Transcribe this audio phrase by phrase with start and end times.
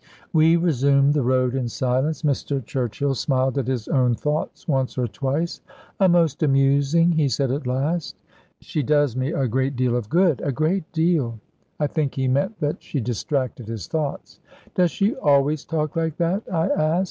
[0.33, 2.23] We resumed the road in silence.
[2.23, 2.65] Mr.
[2.65, 5.61] Churchill smiled at his own thoughts once or twice.
[5.99, 8.17] "A most amusing..." he said at last.
[8.61, 11.39] "She does me a great deal of good, a great deal."
[11.79, 14.39] I think he meant that she distracted his thoughts.
[14.73, 16.99] "Does she always talk like that?" I asked.